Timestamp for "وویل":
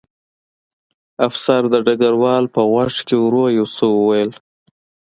3.97-4.31